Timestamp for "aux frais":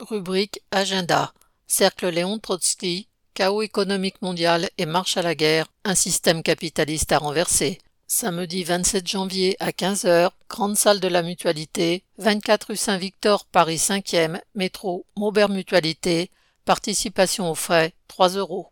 17.50-17.92